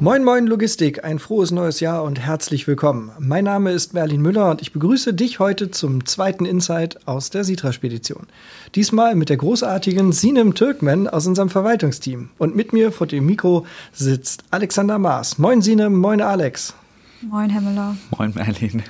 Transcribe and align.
Moin 0.00 0.22
Moin 0.22 0.46
Logistik, 0.46 1.02
ein 1.02 1.18
frohes 1.18 1.50
neues 1.50 1.80
Jahr 1.80 2.04
und 2.04 2.20
herzlich 2.20 2.68
willkommen. 2.68 3.10
Mein 3.18 3.42
Name 3.42 3.72
ist 3.72 3.94
Merlin 3.94 4.20
Müller 4.20 4.52
und 4.52 4.62
ich 4.62 4.72
begrüße 4.72 5.12
dich 5.12 5.40
heute 5.40 5.72
zum 5.72 6.06
zweiten 6.06 6.44
Insight 6.44 7.08
aus 7.08 7.30
der 7.30 7.42
Sitra-Spedition. 7.42 8.28
Diesmal 8.76 9.16
mit 9.16 9.28
der 9.28 9.38
großartigen 9.38 10.12
Sinem 10.12 10.54
Türkmen 10.54 11.08
aus 11.08 11.26
unserem 11.26 11.48
Verwaltungsteam. 11.48 12.28
Und 12.38 12.54
mit 12.54 12.72
mir 12.72 12.92
vor 12.92 13.08
dem 13.08 13.26
Mikro 13.26 13.66
sitzt 13.92 14.44
Alexander 14.52 15.00
Maas. 15.00 15.36
Moin 15.36 15.62
Sinem, 15.62 15.96
moin 15.96 16.20
Alex. 16.20 16.74
Moin 17.20 17.50
Herr 17.50 17.60
Müller. 17.60 17.96
Moin 18.16 18.32
Merlin. 18.36 18.84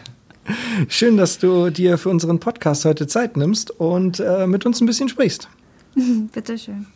Schön, 0.88 1.16
dass 1.16 1.38
du 1.38 1.70
dir 1.70 1.96
für 1.96 2.11
unseren 2.11 2.38
Podcast 2.38 2.84
heute 2.84 3.06
Zeit 3.06 3.38
nimmst 3.38 3.70
und 3.70 4.20
äh, 4.20 4.46
mit 4.46 4.66
uns 4.66 4.82
ein 4.82 4.86
bisschen 4.86 5.09
sprichst. 5.09 5.48
Bitteschön. 6.34 6.87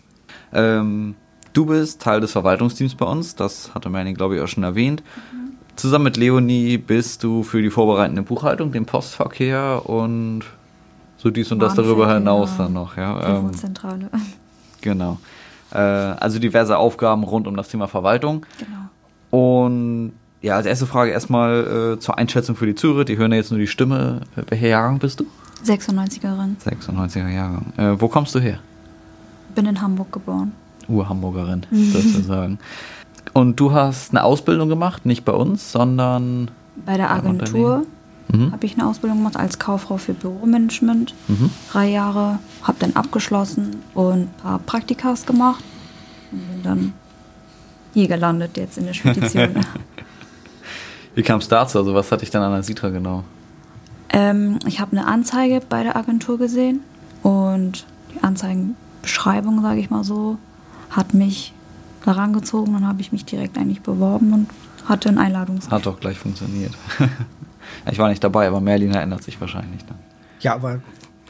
Ähm, 0.52 1.14
Du 1.52 1.66
bist 1.66 2.00
Teil 2.00 2.20
des 2.20 2.32
Verwaltungsteams 2.32 2.94
bei 2.94 3.06
uns, 3.06 3.34
das 3.36 3.74
hatte 3.74 3.90
Merlin, 3.90 4.14
glaube 4.14 4.36
ich, 4.36 4.40
auch 4.40 4.48
schon 4.48 4.64
erwähnt. 4.64 5.02
Mhm. 5.32 5.52
Zusammen 5.76 6.04
mit 6.04 6.16
Leonie 6.16 6.78
bist 6.78 7.24
du 7.24 7.42
für 7.42 7.62
die 7.62 7.70
vorbereitende 7.70 8.22
Buchhaltung, 8.22 8.72
den 8.72 8.86
Postverkehr 8.86 9.82
und 9.84 10.42
so 11.18 11.30
dies 11.30 11.52
und 11.52 11.60
das 11.60 11.74
darüber 11.74 12.12
hinaus 12.12 12.50
genau. 12.50 12.62
dann 12.64 12.72
noch. 12.72 12.96
Ja, 12.96 13.38
ähm. 13.38 13.50
Genau. 14.80 15.18
Äh, 15.70 15.78
also 15.78 16.38
diverse 16.38 16.76
Aufgaben 16.76 17.22
rund 17.22 17.46
um 17.46 17.56
das 17.56 17.68
Thema 17.68 17.86
Verwaltung. 17.86 18.44
Genau. 18.58 19.44
Und 19.44 20.12
ja, 20.42 20.56
als 20.56 20.66
erste 20.66 20.86
Frage 20.86 21.12
erstmal 21.12 21.94
äh, 21.94 22.00
zur 22.00 22.18
Einschätzung 22.18 22.56
für 22.56 22.66
die 22.66 22.74
Zuhörer. 22.74 23.04
Die 23.04 23.16
hören 23.16 23.30
ja 23.30 23.38
jetzt 23.38 23.50
nur 23.50 23.60
die 23.60 23.68
Stimme. 23.68 24.22
Welcher 24.34 24.66
Jahrgang 24.66 24.98
bist 24.98 25.20
du? 25.20 25.26
96erin. 25.64 26.56
96er 26.66 27.28
Jahrgang. 27.28 27.72
Äh, 27.76 28.00
wo 28.00 28.08
kommst 28.08 28.34
du 28.34 28.40
her? 28.40 28.58
Bin 29.54 29.66
in 29.66 29.80
Hamburg 29.80 30.10
geboren. 30.12 30.52
Urhamburgerin 30.92 31.66
sozusagen. 31.70 32.58
Und 33.32 33.58
du 33.58 33.72
hast 33.72 34.10
eine 34.10 34.24
Ausbildung 34.24 34.68
gemacht, 34.68 35.06
nicht 35.06 35.24
bei 35.24 35.32
uns, 35.32 35.72
sondern 35.72 36.50
bei 36.84 36.96
der 36.96 37.10
Agentur. 37.10 37.86
Mhm. 38.28 38.52
Habe 38.52 38.66
ich 38.66 38.74
eine 38.74 38.86
Ausbildung 38.86 39.18
gemacht 39.18 39.36
als 39.36 39.58
Kauffrau 39.58 39.96
für 39.96 40.14
Büromanagement. 40.14 41.14
Mhm. 41.28 41.50
Drei 41.70 41.88
Jahre, 41.88 42.38
habe 42.62 42.78
dann 42.78 42.94
abgeschlossen 42.94 43.76
und 43.94 44.22
ein 44.22 44.30
paar 44.42 44.58
Praktikas 44.60 45.26
gemacht 45.26 45.62
und 46.30 46.38
bin 46.48 46.62
dann 46.62 46.92
hier 47.94 48.08
gelandet 48.08 48.56
jetzt 48.56 48.78
in 48.78 48.86
der 48.86 48.94
Spedition. 48.94 49.50
Wie 51.14 51.22
kam 51.22 51.40
es 51.40 51.48
dazu? 51.48 51.78
Also 51.78 51.94
was 51.94 52.10
hatte 52.10 52.24
ich 52.24 52.30
dann 52.30 52.42
an 52.42 52.52
der 52.52 52.62
Sitra 52.62 52.88
genau? 52.88 53.22
Ähm, 54.08 54.58
ich 54.66 54.80
habe 54.80 54.92
eine 54.92 55.06
Anzeige 55.06 55.60
bei 55.68 55.82
der 55.82 55.96
Agentur 55.96 56.38
gesehen 56.38 56.80
und 57.22 57.84
die 58.14 58.22
Anzeigenbeschreibung, 58.22 59.60
sage 59.60 59.80
ich 59.80 59.90
mal 59.90 60.04
so, 60.04 60.38
hat 60.92 61.14
mich 61.14 61.52
daran 62.04 62.32
gezogen. 62.32 62.72
Dann 62.72 62.86
habe 62.86 63.00
ich 63.00 63.12
mich 63.12 63.24
direkt 63.24 63.58
eigentlich 63.58 63.80
beworben 63.80 64.32
und 64.32 64.48
hatte 64.88 65.08
ein 65.08 65.18
Einladungsgespräch. 65.18 65.78
Hat 65.78 65.86
doch 65.86 66.00
gleich 66.00 66.18
funktioniert. 66.18 66.72
ich 67.90 67.98
war 67.98 68.08
nicht 68.08 68.22
dabei, 68.22 68.46
aber 68.46 68.60
Merlin 68.60 68.92
erinnert 68.92 69.22
sich 69.22 69.40
wahrscheinlich 69.40 69.84
dann. 69.84 69.98
Ja, 70.40 70.54
aber 70.54 70.80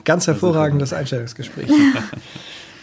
ganz 0.05 0.27
hervorragendes 0.27 0.93
Einstellungsgespräch. 0.93 1.69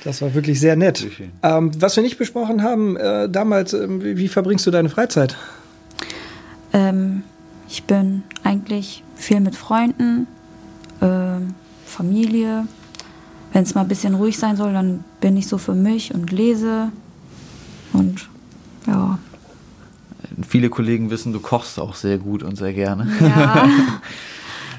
Das 0.03 0.21
war 0.21 0.33
wirklich 0.33 0.59
sehr 0.59 0.75
nett. 0.75 1.05
Ähm, 1.43 1.71
was 1.81 1.95
wir 1.95 2.03
nicht 2.03 2.17
besprochen 2.17 2.63
haben 2.63 2.95
äh, 2.95 3.27
damals, 3.27 3.73
äh, 3.73 3.85
wie, 4.01 4.17
wie, 4.17 4.27
verbringst 4.29 4.65
du 4.65 4.71
deine 4.71 4.89
Freizeit? 4.89 5.35
Ähm, 6.71 7.23
ich 7.67 7.83
bin 7.83 8.23
eigentlich 8.43 9.03
viel 9.15 9.41
mit 9.41 9.55
Freunden, 9.55 10.27
äh, 11.01 11.41
Familie, 11.85 12.65
wenn 13.53 13.63
es 13.63 13.75
mal 13.75 13.81
ein 13.81 13.87
bisschen 13.87 14.15
ruhig 14.15 14.37
sein 14.37 14.55
soll, 14.55 14.73
dann 14.73 15.03
bin 15.21 15.37
ich 15.37 15.47
so 15.47 15.57
für 15.57 15.73
mich 15.73 16.13
und 16.13 16.31
lese. 16.31 16.91
Und 17.93 18.29
ja. 18.87 19.17
Viele 20.47 20.69
Kollegen 20.69 21.09
wissen, 21.09 21.33
du 21.33 21.39
kochst 21.39 21.79
auch 21.79 21.95
sehr 21.95 22.17
gut 22.17 22.43
und 22.43 22.55
sehr 22.55 22.73
gerne. 22.73 23.07
Ja. 23.19 23.67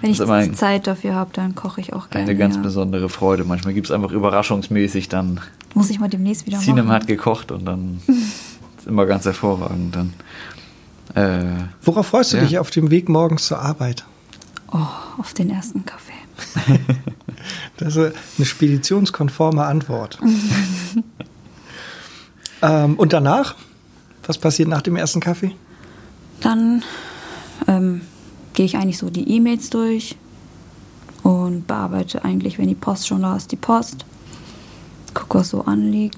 Wenn 0.01 0.13
ich 0.13 0.55
Zeit 0.55 0.87
dafür 0.87 1.15
habe, 1.15 1.31
dann 1.35 1.55
koche 1.55 1.81
ich 1.81 1.93
auch 1.93 2.09
gerne. 2.09 2.27
Eine 2.27 2.39
ganz 2.39 2.57
ja. 2.57 2.63
besondere 2.63 3.11
Freude. 3.11 3.45
Manchmal 3.45 3.75
gibt 3.75 3.87
es 3.89 3.91
einfach 3.91 4.13
überraschungsmäßig 4.13 5.09
dann. 5.09 5.41
Muss 5.75 5.91
ich 5.91 6.01
mal 6.01 6.09
demnächst 6.09 6.47
wieder 6.47 6.59
Sinem 6.59 6.87
machen. 6.87 6.95
hat 6.95 7.07
gekocht 7.07 7.53
und 7.53 7.67
dann 7.67 8.01
ist 8.07 8.87
immer 8.87 9.05
ganz 9.05 9.27
hervorragend. 9.27 9.95
Dann, 9.95 10.15
äh, 11.15 11.65
Worauf 11.83 12.07
freust 12.07 12.33
du 12.33 12.39
ja. 12.39 12.45
dich 12.45 12.59
auf 12.59 12.71
dem 12.71 12.91
Weg 12.91 13.11
morgens 13.11 13.47
zur 13.47 13.61
Arbeit? 13.61 14.07
Oh, 14.73 14.79
auf 15.19 15.35
den 15.35 15.51
ersten 15.51 15.85
Kaffee. 15.85 16.13
das 17.81 17.97
ist 17.97 18.15
eine 18.37 18.47
speditionskonforme 18.47 19.65
Antwort. 19.65 20.19
ähm, 22.63 22.97
und 22.97 23.13
danach? 23.13 23.57
Was 24.27 24.39
passiert 24.39 24.69
nach 24.69 24.83
dem 24.83 24.97
ersten 24.97 25.21
Kaffee? 25.21 25.53
Dann 26.41 26.85
ähm, 27.67 28.03
gehe 28.55 28.67
ich 28.67 28.77
eigentlich 28.77 28.99
so 28.99 29.11
die 29.11 29.29
E-Mails 29.29 29.71
durch 29.71 30.17
und 31.23 31.67
bearbeite 31.67 32.25
eigentlich, 32.25 32.59
wenn 32.59 32.69
die 32.69 32.75
Post 32.75 33.09
schon 33.09 33.23
da 33.23 33.37
ist, 33.37 33.51
die 33.51 33.57
Post. 33.57 34.05
Gucke, 35.15 35.39
was 35.39 35.51
so 35.51 35.63
anliegt. 35.65 36.17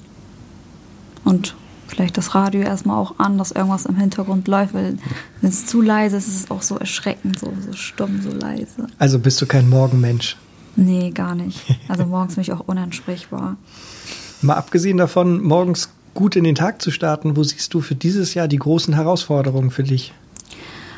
Und 1.25 1.55
vielleicht 1.87 2.19
das 2.19 2.35
Radio 2.35 2.63
erstmal 2.63 2.97
auch 2.97 3.19
an, 3.19 3.39
dass 3.39 3.53
irgendwas 3.53 3.87
im 3.87 3.97
Hintergrund 3.97 4.49
läuft, 4.49 4.75
weil 4.75 4.99
wenn 5.41 5.51
es 5.51 5.67
zu 5.67 5.81
leise 5.81 6.17
ist, 6.17 6.29
ist 6.29 6.45
es 6.45 6.51
auch 6.51 6.63
so 6.63 6.77
erschreckend, 6.77 7.39
so, 7.39 7.53
so 7.65 7.73
stumm, 7.73 8.21
so 8.23 8.31
leise. 8.31 8.89
Also 8.99 9.19
bist 9.19 9.41
du 9.41 9.47
kein 9.47 9.69
Morgenmensch? 9.69 10.37
Nee, 10.77 11.11
gar 11.11 11.35
nicht. 11.35 11.61
Also 11.89 12.07
morgens 12.07 12.35
bin 12.35 12.43
ich 12.43 12.53
auch 12.53 12.61
unansprechbar. 12.67 13.57
Mal 14.43 14.55
abgesehen 14.55 14.97
davon, 14.97 15.43
morgens 15.43 15.91
gut 16.15 16.37
in 16.37 16.45
den 16.45 16.55
Tag 16.55 16.83
zu 16.83 16.91
starten, 16.91 17.37
wo 17.37 17.43
siehst 17.43 17.73
du 17.75 17.81
für 17.81 17.95
dieses 17.95 18.35
Jahr 18.35 18.49
die 18.49 18.59
großen 18.59 18.95
Herausforderungen 18.95 19.71
für 19.71 19.85
dich? 19.85 20.13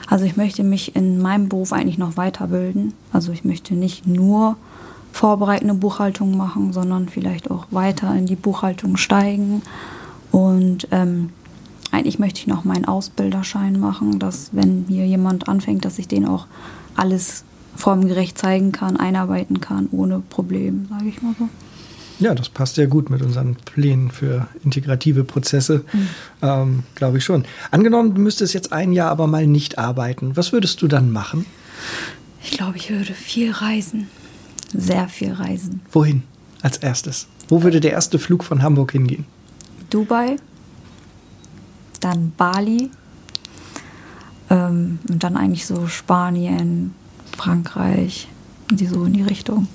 Also 0.06 0.24
ich 0.24 0.36
möchte 0.36 0.64
mich 0.64 0.96
in 0.96 1.20
meinem 1.20 1.48
Beruf 1.48 1.72
eigentlich 1.72 1.98
noch 1.98 2.16
weiterbilden. 2.16 2.94
Also 3.12 3.32
ich 3.32 3.44
möchte 3.44 3.74
nicht 3.74 4.06
nur 4.06 4.56
vorbereitende 5.12 5.74
Buchhaltung 5.74 6.36
machen, 6.36 6.72
sondern 6.72 7.08
vielleicht 7.08 7.50
auch 7.50 7.66
weiter 7.70 8.14
in 8.14 8.26
die 8.26 8.36
Buchhaltung 8.36 8.96
steigen 8.96 9.62
und 10.32 10.88
ähm, 10.90 11.30
eigentlich 11.92 12.18
möchte 12.18 12.40
ich 12.40 12.48
noch 12.48 12.64
meinen 12.64 12.86
Ausbilderschein 12.86 13.78
machen, 13.78 14.18
dass 14.18 14.50
wenn 14.50 14.84
hier 14.88 15.06
jemand 15.06 15.48
anfängt, 15.48 15.84
dass 15.84 16.00
ich 16.00 16.08
den 16.08 16.26
auch 16.26 16.48
alles 16.96 17.44
formgerecht 17.76 18.38
zeigen 18.38 18.72
kann, 18.72 18.96
einarbeiten 18.96 19.60
kann, 19.60 19.88
ohne 19.90 20.20
Problem, 20.20 20.86
sage 20.88 21.08
ich 21.08 21.22
mal 21.22 21.34
so. 21.38 21.48
Ja, 22.20 22.34
das 22.34 22.48
passt 22.48 22.76
sehr 22.76 22.86
gut 22.86 23.10
mit 23.10 23.22
unseren 23.22 23.56
Plänen 23.56 24.10
für 24.10 24.46
integrative 24.62 25.24
Prozesse, 25.24 25.84
mhm. 25.92 26.08
ähm, 26.42 26.82
glaube 26.94 27.18
ich 27.18 27.24
schon. 27.24 27.44
Angenommen, 27.70 28.14
du 28.14 28.20
müsstest 28.20 28.54
jetzt 28.54 28.72
ein 28.72 28.92
Jahr 28.92 29.10
aber 29.10 29.26
mal 29.26 29.46
nicht 29.46 29.78
arbeiten, 29.78 30.36
was 30.36 30.52
würdest 30.52 30.80
du 30.82 30.88
dann 30.88 31.10
machen? 31.10 31.44
Ich 32.42 32.52
glaube, 32.52 32.76
ich 32.76 32.90
würde 32.90 33.14
viel 33.14 33.50
reisen. 33.50 34.08
Sehr 34.72 35.08
viel 35.08 35.32
reisen. 35.32 35.80
Wohin 35.92 36.22
als 36.62 36.78
erstes? 36.78 37.26
Wo 37.48 37.62
würde 37.62 37.80
der 37.80 37.92
erste 37.92 38.18
Flug 38.18 38.44
von 38.44 38.62
Hamburg 38.62 38.92
hingehen? 38.92 39.24
Dubai, 39.90 40.36
dann 42.00 42.32
Bali 42.36 42.90
ähm, 44.50 44.98
und 45.08 45.24
dann 45.24 45.36
eigentlich 45.36 45.66
so 45.66 45.86
Spanien, 45.86 46.94
Frankreich, 47.36 48.28
die 48.70 48.86
so 48.86 49.04
in 49.04 49.12
die 49.12 49.22
Richtung. 49.22 49.68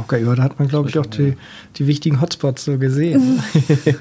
Okay, 0.00 0.22
ja, 0.24 0.34
da 0.34 0.42
hat 0.42 0.58
man, 0.58 0.68
glaube 0.68 0.90
ich, 0.90 0.98
auch 0.98 1.06
die, 1.06 1.34
die 1.76 1.86
wichtigen 1.86 2.20
Hotspots 2.20 2.64
so 2.64 2.78
gesehen. 2.78 3.42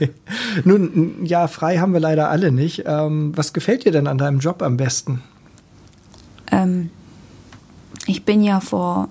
Nun, 0.66 1.26
ja, 1.26 1.48
frei 1.48 1.78
haben 1.78 1.94
wir 1.94 2.00
leider 2.00 2.30
alle 2.30 2.52
nicht. 2.52 2.84
Ähm, 2.86 3.32
was 3.36 3.54
gefällt 3.54 3.86
dir 3.86 3.92
denn 3.92 4.08
an 4.08 4.18
deinem 4.18 4.40
Job 4.40 4.62
am 4.62 4.76
besten? 4.76 5.22
Ähm, 6.52 6.90
ich 8.06 8.26
bin 8.26 8.44
ja 8.44 8.60
vor 8.60 9.08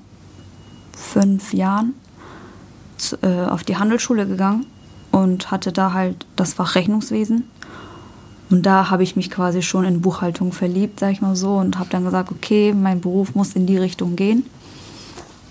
fünf 0.97 1.55
Jahren 1.55 1.95
zu, 2.99 3.17
äh, 3.23 3.47
auf 3.47 3.65
die 3.65 3.77
Handelsschule 3.77 4.27
gegangen 4.27 4.67
und 5.13 5.51
hatte 5.51 5.73
da 5.73 5.93
halt 5.93 6.27
das 6.37 6.55
Fach 6.55 6.75
Rechnungswesen. 6.75 7.45
Und 8.49 8.65
da 8.65 8.91
habe 8.91 9.03
ich 9.03 9.17
mich 9.17 9.31
quasi 9.31 9.63
schon 9.63 9.85
in 9.85 10.01
Buchhaltung 10.01 10.53
verliebt, 10.53 11.01
sag 11.01 11.13
ich 11.13 11.21
mal 11.21 11.35
so, 11.35 11.57
und 11.57 11.79
habe 11.79 11.91
dann 11.91 12.05
gesagt, 12.05 12.31
okay, 12.31 12.73
mein 12.73 13.01
Beruf 13.01 13.35
muss 13.35 13.55
in 13.55 13.67
die 13.67 13.77
Richtung 13.77 14.15
gehen. 14.15 14.45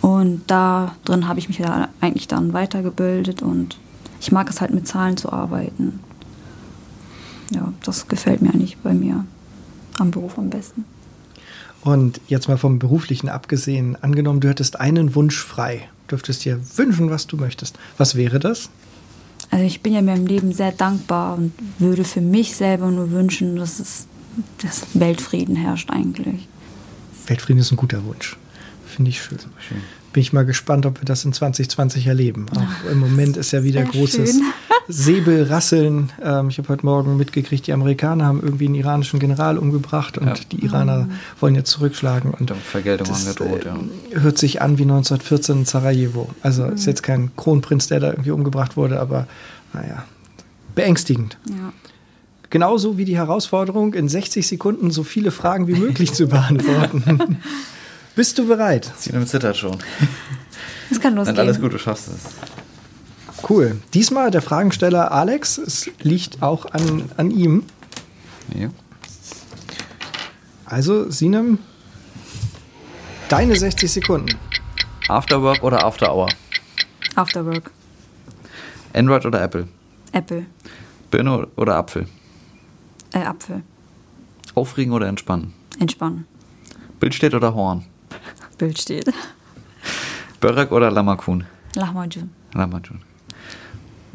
Und 0.01 0.43
da 0.47 0.95
drin 1.03 1.27
habe 1.27 1.39
ich 1.39 1.47
mich 1.47 1.57
da 1.57 1.89
eigentlich 1.99 2.27
dann 2.27 2.53
weitergebildet 2.53 3.41
und 3.41 3.77
ich 4.21 4.31
mag 4.31 4.49
es 4.49 4.61
halt 4.61 4.73
mit 4.73 4.87
Zahlen 4.87 5.17
zu 5.17 5.31
arbeiten. 5.31 5.99
Ja, 7.51 7.73
das 7.83 8.07
gefällt 8.07 8.41
mir 8.41 8.49
eigentlich 8.49 8.77
bei 8.77 8.93
mir 8.93 9.25
am 9.99 10.11
Beruf 10.11 10.37
am 10.37 10.49
besten. 10.49 10.85
Und 11.81 12.19
jetzt 12.27 12.47
mal 12.47 12.57
vom 12.57 12.79
Beruflichen 12.79 13.29
abgesehen, 13.29 13.97
angenommen, 14.01 14.39
du 14.39 14.49
hättest 14.49 14.79
einen 14.79 15.13
Wunsch 15.15 15.37
frei, 15.37 15.87
dürftest 16.09 16.45
dir 16.45 16.59
wünschen, 16.75 17.09
was 17.09 17.27
du 17.27 17.37
möchtest. 17.37 17.77
Was 17.97 18.15
wäre 18.15 18.39
das? 18.39 18.69
Also 19.51 19.65
ich 19.65 19.81
bin 19.81 19.93
ja 19.93 20.01
mir 20.01 20.15
im 20.15 20.27
Leben 20.27 20.53
sehr 20.53 20.71
dankbar 20.71 21.37
und 21.37 21.53
würde 21.79 22.03
für 22.03 22.21
mich 22.21 22.55
selber 22.55 22.89
nur 22.91 23.11
wünschen, 23.11 23.55
dass 23.55 23.79
es 23.79 24.07
dass 24.61 24.87
Weltfrieden 24.93 25.55
herrscht 25.55 25.89
eigentlich. 25.89 26.47
Weltfrieden 27.27 27.61
ist 27.61 27.71
ein 27.71 27.77
guter 27.77 28.03
Wunsch. 28.05 28.37
Finde 28.85 29.09
ich 29.09 29.21
schön. 29.21 29.39
schön. 29.39 29.81
Bin 30.15 30.21
ich 30.21 30.31
mal 30.31 30.45
gespannt, 30.45 30.85
ob 30.85 31.01
wir 31.01 31.05
das 31.05 31.25
in 31.25 31.33
2020 31.33 32.07
erleben. 32.07 32.45
Auch 32.55 32.89
im 32.89 32.99
Moment 32.99 33.35
ist 33.35 33.51
ja 33.51 33.65
wieder 33.65 33.83
großes 33.83 34.31
schön. 34.31 34.43
Säbelrasseln. 34.87 36.09
Ähm, 36.23 36.47
ich 36.47 36.57
habe 36.57 36.69
heute 36.69 36.85
Morgen 36.85 37.17
mitgekriegt, 37.17 37.67
die 37.67 37.73
Amerikaner 37.73 38.23
haben 38.25 38.41
irgendwie 38.41 38.67
einen 38.67 38.75
iranischen 38.75 39.19
General 39.19 39.57
umgebracht 39.57 40.17
und 40.17 40.27
Ja. 40.27 40.33
die 40.53 40.63
Iraner 40.63 41.09
wollen 41.41 41.53
jetzt 41.55 41.69
zurückschlagen. 41.71 42.31
Und 42.31 42.49
Vergeltung 42.51 43.09
das 43.09 43.27
angedroht, 43.27 43.65
ja. 43.65 43.75
äh, 43.75 44.21
hört 44.21 44.37
sich 44.37 44.61
an 44.61 44.77
wie 44.77 44.83
1914 44.83 45.57
in 45.57 45.65
Sarajevo. 45.65 46.29
Also 46.41 46.63
ist 46.67 46.85
jetzt 46.85 47.03
kein 47.03 47.35
Kronprinz, 47.35 47.87
der 47.87 47.99
da 47.99 48.11
irgendwie 48.11 48.31
umgebracht 48.31 48.77
wurde, 48.77 49.01
aber 49.01 49.27
naja, 49.73 50.05
beängstigend. 50.75 51.37
Ja. 51.49 51.73
Genauso 52.49 52.97
wie 52.97 53.03
die 53.03 53.17
Herausforderung, 53.17 53.93
in 53.93 54.07
60 54.07 54.47
Sekunden 54.47 54.91
so 54.91 55.03
viele 55.03 55.31
Fragen 55.31 55.67
wie 55.67 55.75
möglich 55.75 56.13
zu 56.13 56.27
beantworten. 56.27 57.39
Bist 58.15 58.37
du 58.37 58.47
bereit? 58.47 58.91
Sinem 58.97 59.25
zittert 59.27 59.57
schon. 59.57 59.77
Es 60.91 60.99
kann 61.01 61.15
Dann 61.15 61.25
losgehen. 61.25 61.39
alles 61.39 61.59
gut, 61.59 61.73
du 61.73 61.79
schaffst 61.79 62.09
es. 62.09 62.21
Cool. 63.49 63.81
Diesmal 63.95 64.29
der 64.29 64.43
Fragensteller 64.43 65.11
Alex. 65.11 65.57
Es 65.57 65.89
liegt 66.03 66.43
auch 66.43 66.65
an, 66.67 67.09
an 67.17 67.31
ihm. 67.31 67.63
Ja. 68.53 68.69
Also, 70.65 71.09
Sinem, 71.09 71.57
deine 73.29 73.55
60 73.55 73.91
Sekunden. 73.91 74.37
Afterwork 75.07 75.63
oder 75.63 75.83
After 75.83 76.13
Hour? 76.13 76.29
After 77.15 77.43
Work. 77.47 77.71
Android 78.93 79.25
oder 79.25 79.41
Apple? 79.41 79.67
Apple. 80.11 80.45
Birne 81.09 81.47
oder 81.55 81.77
Apfel? 81.77 82.05
Äh, 83.11 83.23
Apfel. 83.23 83.63
Aufregen 84.53 84.93
oder 84.93 85.07
entspannen? 85.07 85.51
Entspannen. 85.79 86.27
Bildstedt 86.99 87.33
oder 87.33 87.55
Horn? 87.55 87.85
Bild 88.57 88.79
steht. 88.79 89.11
Börek 90.39 90.71
oder 90.71 90.91
Lamakun? 90.91 91.45
Lahmacun. 91.75 92.29
Lamakun. 92.53 93.01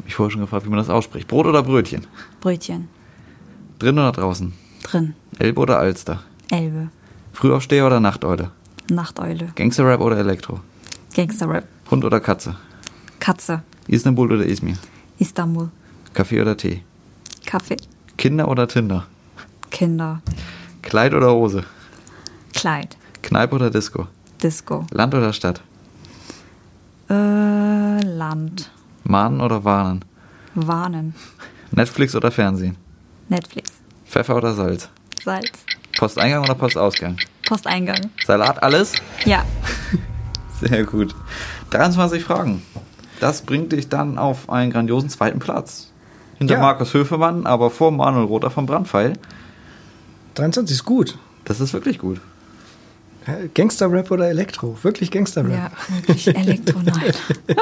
Ich 0.07 0.15
vorher 0.15 0.31
schon 0.31 0.41
gefragt, 0.41 0.65
wie 0.65 0.69
man 0.69 0.79
das 0.79 0.89
ausspricht. 0.89 1.27
Brot 1.27 1.45
oder 1.45 1.63
Brötchen? 1.63 2.07
Brötchen. 2.39 2.89
Drin 3.79 3.97
oder 3.97 4.11
draußen? 4.11 4.53
Drin. 4.83 5.13
Elbe 5.39 5.61
oder 5.61 5.79
Alster? 5.79 6.23
Elbe. 6.49 6.89
Frühaufsteher 7.33 7.85
oder 7.87 7.99
Nachteule? 7.99 8.51
Nachteule. 8.89 9.51
Gangsterrap 9.55 10.01
oder 10.01 10.17
Elektro? 10.17 10.59
Gangsterrap. 11.15 11.65
Hund 11.89 12.03
oder 12.03 12.19
Katze? 12.19 12.55
Katze. 13.19 13.63
Istanbul 13.87 14.31
oder 14.31 14.45
Izmir? 14.45 14.77
Istanbul. 15.19 15.69
Kaffee 16.13 16.41
oder 16.41 16.57
Tee? 16.57 16.83
Kaffee. 17.45 17.77
Kinder 18.17 18.47
oder 18.47 18.67
Tinder? 18.67 19.07
Kinder. 19.69 20.21
Kleid 20.81 21.13
oder 21.13 21.31
Hose? 21.31 21.63
Kleid. 22.53 22.97
Kneipe 23.21 23.55
oder 23.55 23.69
Disco? 23.69 24.07
Disco. 24.41 24.85
Land 24.91 25.13
oder 25.13 25.33
Stadt? 25.33 25.61
Äh, 27.09 27.13
Land. 28.03 28.71
Mahnen 29.03 29.41
oder 29.41 29.63
Warnen? 29.63 30.05
Warnen. 30.55 31.15
Netflix 31.71 32.15
oder 32.15 32.31
Fernsehen? 32.31 32.75
Netflix. 33.29 33.71
Pfeffer 34.05 34.35
oder 34.37 34.53
Salz? 34.53 34.89
Salz. 35.23 35.51
Posteingang 35.97 36.43
oder 36.43 36.55
Postausgang? 36.55 37.17
Posteingang. 37.47 38.09
Salat, 38.25 38.61
alles? 38.63 38.93
Ja. 39.25 39.43
Sehr 40.61 40.83
gut. 40.85 41.15
23 41.69 42.23
Fragen. 42.23 42.61
Das 43.19 43.43
bringt 43.43 43.71
dich 43.71 43.87
dann 43.89 44.17
auf 44.17 44.49
einen 44.49 44.71
grandiosen 44.71 45.09
zweiten 45.09 45.39
Platz. 45.39 45.91
Hinter 46.37 46.55
Ja. 46.55 46.61
Markus 46.61 46.93
Höfemann, 46.93 47.45
aber 47.45 47.69
vor 47.69 47.91
Manuel 47.91 48.25
Rother 48.25 48.49
vom 48.49 48.65
Brandpfeil. 48.65 49.13
23 50.35 50.75
ist 50.77 50.85
gut. 50.85 51.17
Das 51.45 51.59
ist 51.59 51.73
wirklich 51.73 51.99
gut. 51.99 52.19
Gangster-Rap 53.53 54.11
oder 54.11 54.29
Elektro? 54.29 54.77
Wirklich 54.81 55.11
Gangster-Rap. 55.11 55.51
Ja, 55.51 55.71
wirklich 55.95 56.27
Elektronein. 56.35 57.13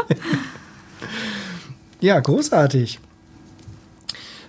Ja, 2.02 2.18
großartig. 2.20 3.00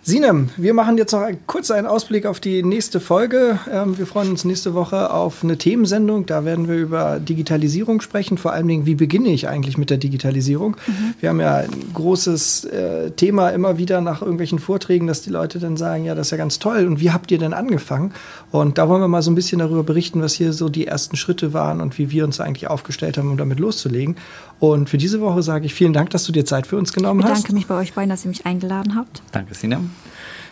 Sinem, 0.02 0.48
wir 0.56 0.72
machen 0.72 0.96
jetzt 0.96 1.12
noch 1.12 1.28
kurz 1.46 1.70
einen 1.70 1.86
Ausblick 1.86 2.24
auf 2.24 2.40
die 2.40 2.62
nächste 2.62 3.00
Folge. 3.00 3.58
Ähm, 3.70 3.98
wir 3.98 4.06
freuen 4.06 4.30
uns 4.30 4.46
nächste 4.46 4.72
Woche 4.72 5.12
auf 5.12 5.44
eine 5.44 5.58
Themensendung. 5.58 6.24
Da 6.24 6.46
werden 6.46 6.68
wir 6.68 6.76
über 6.76 7.20
Digitalisierung 7.20 8.00
sprechen. 8.00 8.38
Vor 8.38 8.52
allen 8.52 8.66
Dingen, 8.66 8.86
wie 8.86 8.94
beginne 8.94 9.28
ich 9.28 9.46
eigentlich 9.48 9.76
mit 9.76 9.90
der 9.90 9.98
Digitalisierung? 9.98 10.78
Wir 11.20 11.28
haben 11.28 11.38
ja 11.40 11.56
ein 11.56 11.70
großes 11.92 12.64
äh, 12.64 13.10
Thema 13.10 13.50
immer 13.50 13.76
wieder 13.76 14.00
nach 14.00 14.22
irgendwelchen 14.22 14.58
Vorträgen, 14.58 15.06
dass 15.06 15.20
die 15.20 15.30
Leute 15.30 15.58
dann 15.58 15.76
sagen, 15.76 16.04
ja, 16.04 16.14
das 16.14 16.28
ist 16.28 16.30
ja 16.30 16.38
ganz 16.38 16.58
toll. 16.58 16.86
Und 16.86 17.00
wie 17.00 17.10
habt 17.10 17.30
ihr 17.30 17.38
denn 17.38 17.52
angefangen? 17.52 18.12
Und 18.50 18.78
da 18.78 18.88
wollen 18.88 19.02
wir 19.02 19.08
mal 19.08 19.22
so 19.22 19.30
ein 19.30 19.34
bisschen 19.34 19.58
darüber 19.58 19.82
berichten, 19.82 20.22
was 20.22 20.32
hier 20.32 20.54
so 20.54 20.70
die 20.70 20.86
ersten 20.86 21.16
Schritte 21.16 21.52
waren 21.52 21.82
und 21.82 21.98
wie 21.98 22.10
wir 22.10 22.24
uns 22.24 22.40
eigentlich 22.40 22.68
aufgestellt 22.68 23.18
haben, 23.18 23.30
um 23.30 23.36
damit 23.36 23.60
loszulegen. 23.60 24.16
Und 24.60 24.90
für 24.90 24.98
diese 24.98 25.20
Woche 25.20 25.42
sage 25.42 25.66
ich 25.66 25.74
vielen 25.74 25.92
Dank, 25.92 26.10
dass 26.10 26.24
du 26.24 26.32
dir 26.32 26.44
Zeit 26.44 26.66
für 26.66 26.76
uns 26.76 26.92
genommen 26.92 27.20
Ich 27.20 27.26
hast. 27.26 27.32
bedanke 27.42 27.54
mich 27.54 27.66
bei 27.66 27.76
euch 27.76 27.94
beiden, 27.94 28.10
dass 28.10 28.24
ihr 28.24 28.28
mich 28.28 28.44
eingeladen 28.46 28.94
habt. 28.94 29.22
Danke, 29.32 29.54
Sinem. 29.54 29.90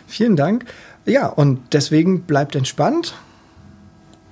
Vielen 0.07 0.35
Dank. 0.35 0.65
Ja, 1.05 1.27
und 1.27 1.59
deswegen 1.73 2.21
bleibt 2.23 2.55
entspannt 2.55 3.15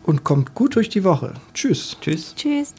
und 0.04 0.24
kommt 0.24 0.56
gut 0.56 0.76
durch 0.76 0.90
die 0.90 1.04
Woche. 1.04 1.34
Tschüss. 1.54 1.98
Tschüss. 2.02 2.34
Tschüss. 2.36 2.74